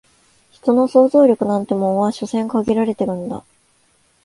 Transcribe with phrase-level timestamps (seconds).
[0.49, 3.43] 人の想像力なんてものは所詮限られてるんだ